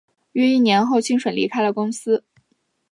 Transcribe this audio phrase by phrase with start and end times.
[0.31, 2.23] 约一年后清水离开了公司。